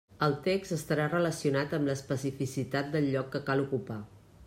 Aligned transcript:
El 0.27 0.31
text 0.45 0.73
estarà 0.77 1.05
relacionat 1.11 1.77
amb 1.79 1.91
l'especificitat 1.91 2.93
del 2.97 3.11
lloc 3.15 3.33
que 3.37 3.47
cal 3.53 3.67
ocupar. 3.69 4.05